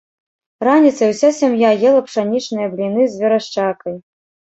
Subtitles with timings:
[0.67, 3.95] Раніцай уся сям'я ела пшанічныя бліны з верашчакай.